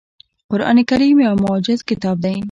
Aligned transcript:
قرآن 0.51 0.77
کریم 0.89 1.17
یو 1.25 1.35
معجز 1.43 1.79
کتاب 1.89 2.17
دی. 2.23 2.35